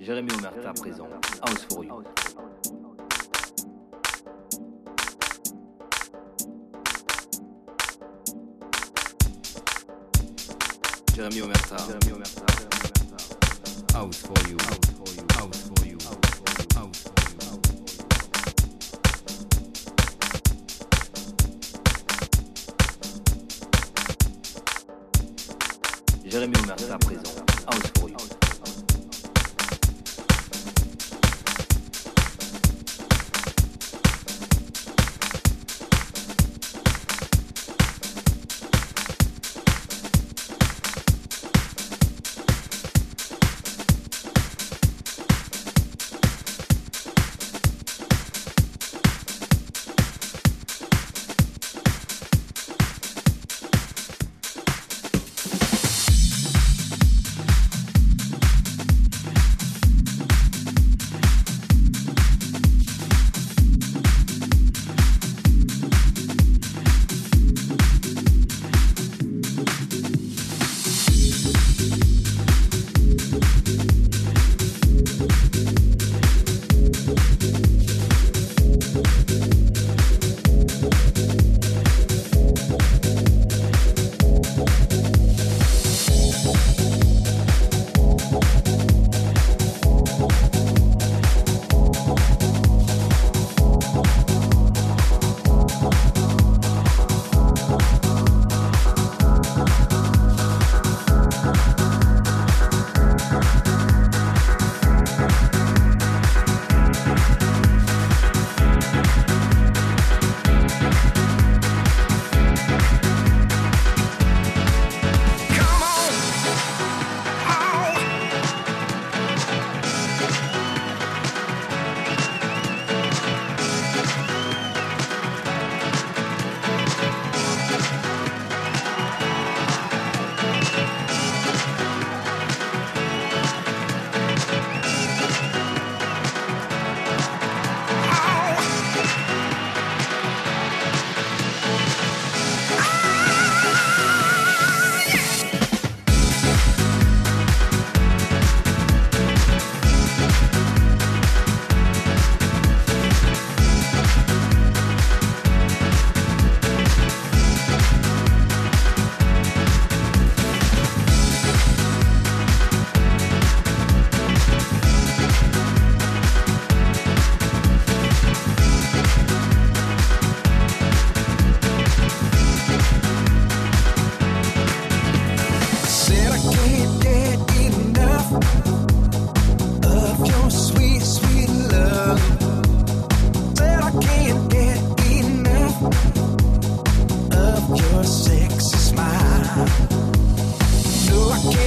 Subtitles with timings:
[0.00, 1.08] Jérémy Omerta présent,
[1.44, 2.04] House for You.
[11.14, 12.16] Jérémy Omerta, House for You,
[13.92, 15.98] House for You, House for You, House for You.
[16.76, 17.14] house for
[26.24, 26.30] you.
[26.30, 27.34] Jérémy Omerta présent,
[27.66, 28.37] House for You.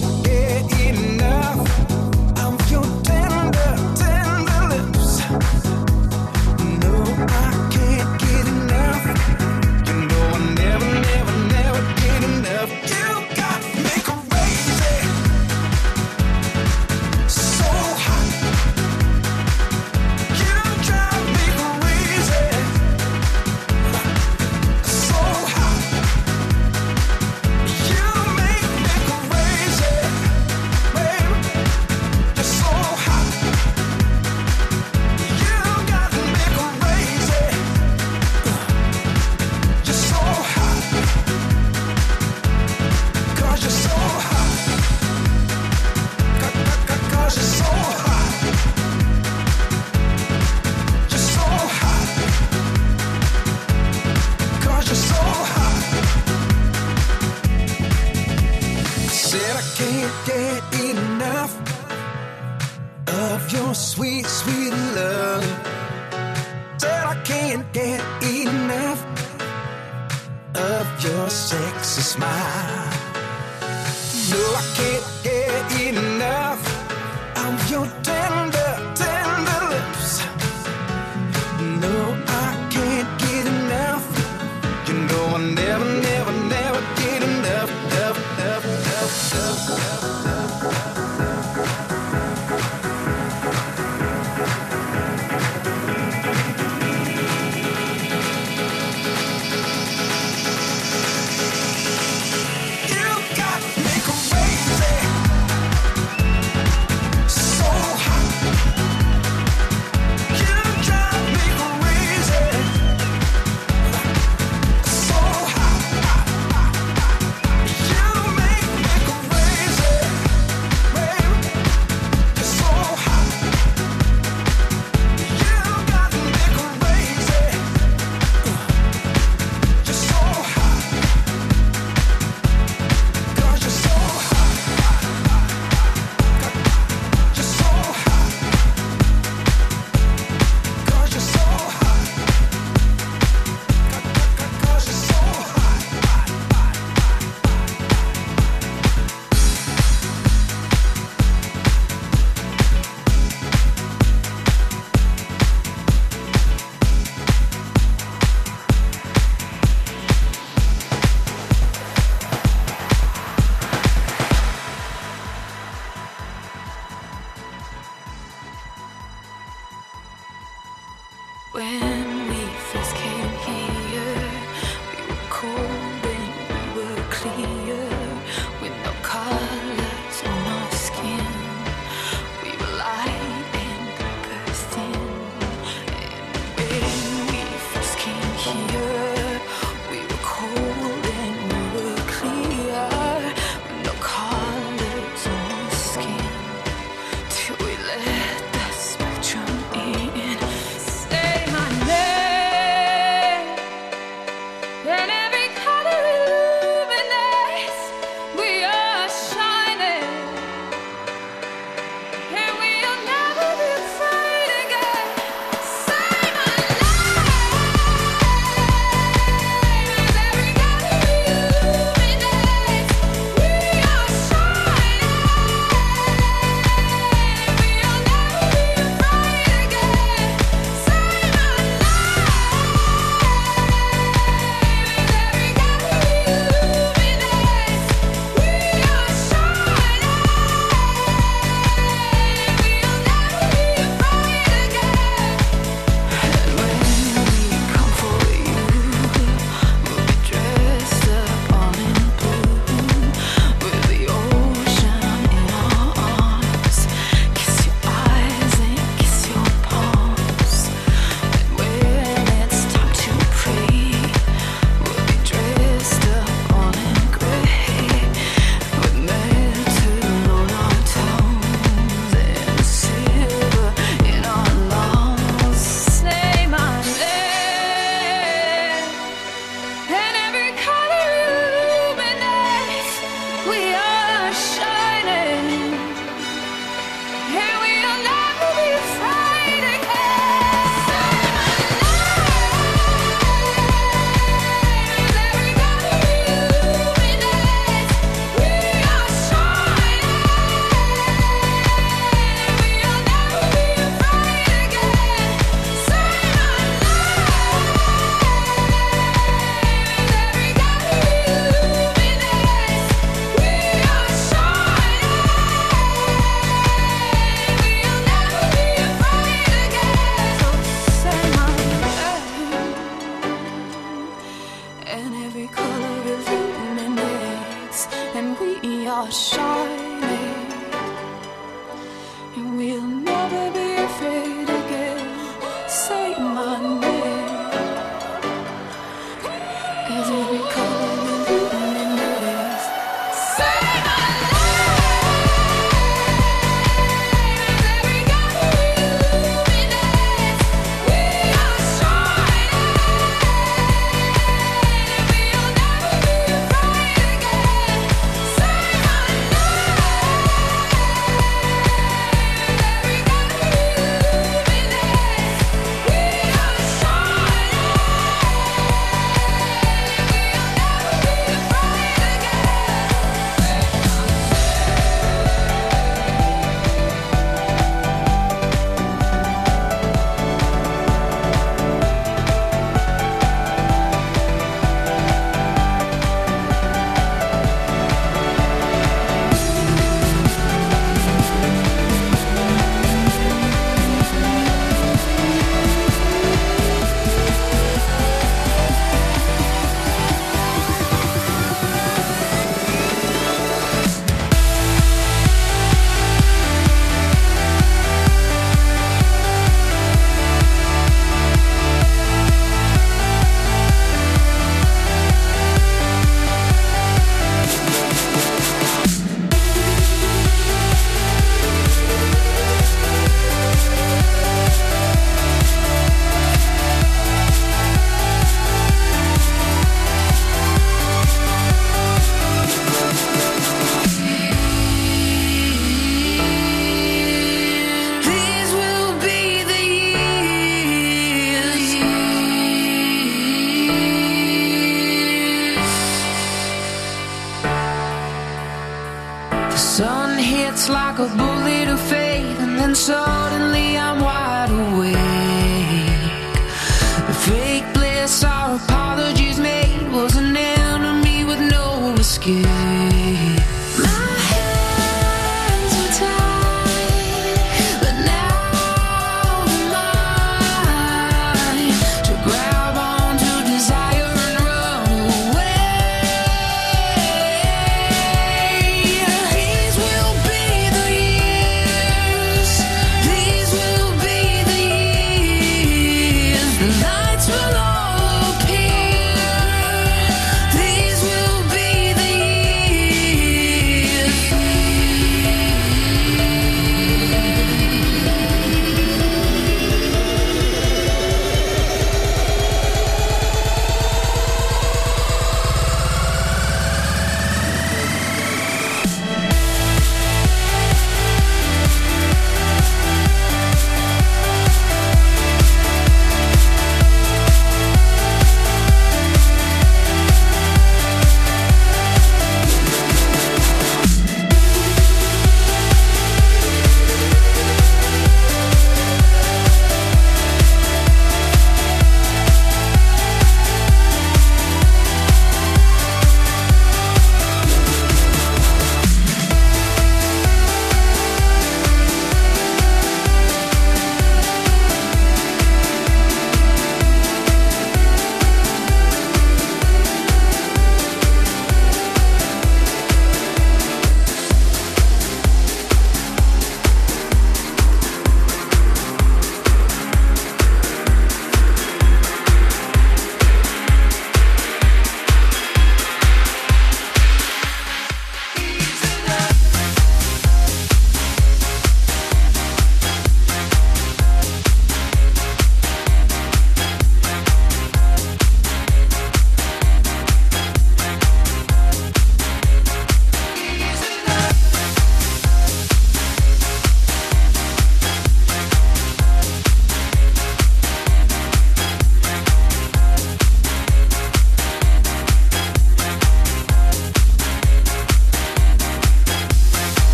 [0.00, 1.81] can't get enough.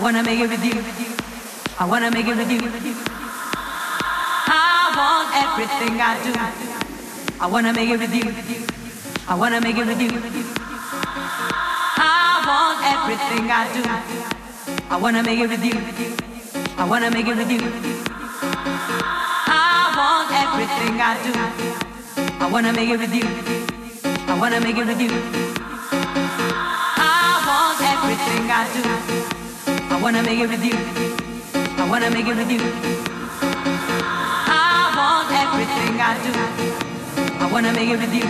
[0.00, 0.82] Wanna make it with you.
[1.78, 2.60] I wanna make it with you.
[4.48, 6.32] I want everything I do.
[7.38, 8.32] I wanna make it with you.
[9.28, 10.10] I wanna make it with you.
[11.98, 13.82] I want everything I do.
[14.88, 15.78] I wanna make it with you.
[16.78, 17.60] I wanna make it with you.
[19.52, 21.32] I want everything I do.
[22.40, 23.28] I wanna make it with you.
[24.28, 25.12] I wanna make it with you.
[26.96, 29.19] I want everything I do.
[30.00, 30.72] I wanna make it with you.
[31.76, 32.60] I wanna make it with you.
[34.48, 36.32] I want everything I do.
[37.36, 38.24] I wanna make it with you.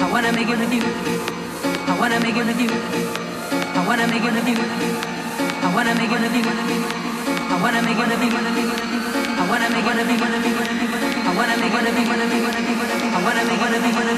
[0.00, 0.80] I wanna make it with you.
[0.80, 2.72] I wanna make it with you.
[2.72, 4.56] I wanna make it with you.
[5.60, 6.48] I wanna make it with you.
[7.52, 8.32] I wanna make it with you.
[8.32, 10.24] I wanna make it with you.
[11.20, 12.48] I wanna make it with you.
[13.02, 13.60] I wanna make it with you.
[13.60, 14.16] I wanna make it with you.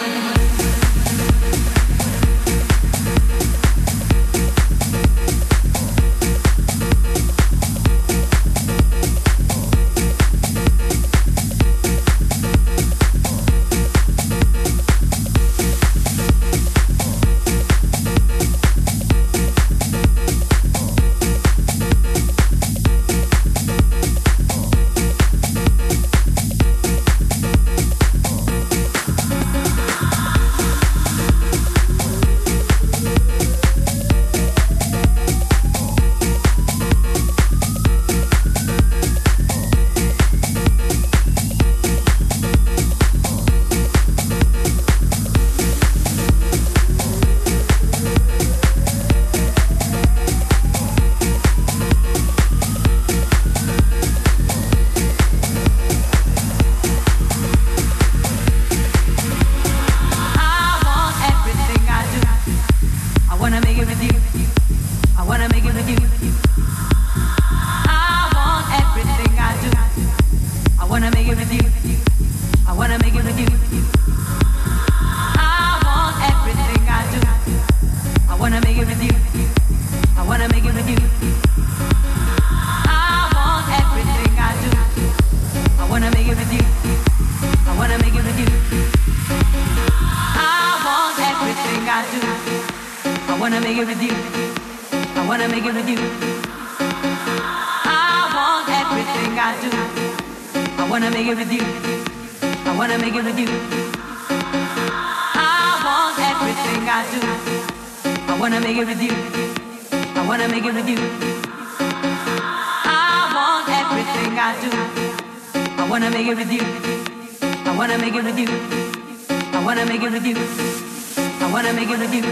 [121.60, 122.24] wanna make it with you.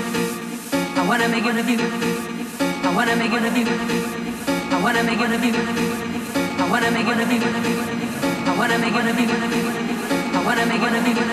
[0.96, 1.80] I wanna make it with you.
[2.88, 3.68] I wanna make it with you.
[4.72, 5.54] I wanna make it with you.
[6.58, 7.76] I wanna make it with you.
[8.48, 9.28] I wanna make it with you.
[10.32, 11.28] I wanna make it with you.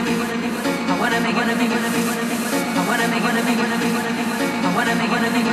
[0.75, 1.39] I wanna make it with you.
[1.39, 1.79] I wanna make it with you.
[2.55, 3.95] I wanna make it with you.
[4.35, 5.53] I wanna make it with you.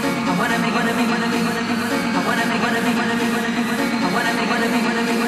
[0.00, 1.20] I wanna make it with you.
[2.00, 3.30] I wanna make it with you.
[3.90, 5.19] I wanna make it with you.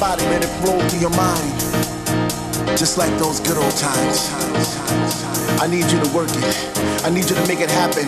[0.00, 1.58] Body, let it flow through your mind.
[2.78, 5.37] Just like those good old times.
[5.60, 6.56] I need you to work it.
[7.02, 8.06] I need you to make it happen.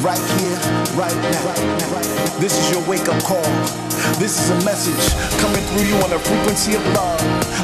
[0.00, 0.56] Right here,
[0.96, 1.44] right now.
[2.40, 3.44] This is your wake up call.
[4.16, 5.04] This is a message
[5.40, 7.20] coming through you on a frequency of love.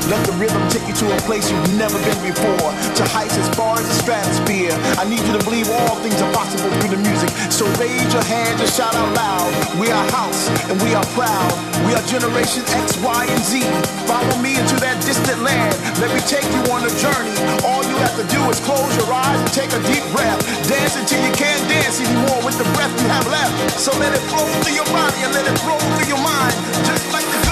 [0.09, 3.48] Let the rhythm take you to a place you've never been before, to heights as
[3.55, 4.72] far as the stratosphere.
[5.01, 7.30] I need you to believe all things are possible through the music.
[7.53, 9.53] So raise your hands and shout out loud.
[9.78, 11.53] We are house and we are proud.
[11.86, 13.62] We are generation X, Y, and Z.
[14.09, 15.76] Follow me into that distant land.
[16.01, 17.36] Let me take you on a journey.
[17.64, 20.40] All you have to do is close your eyes and take a deep breath.
[20.66, 23.78] Dance until you can't dance anymore with the breath you have left.
[23.78, 26.55] So let it flow through your body and let it flow through your mind,
[26.88, 27.49] just like the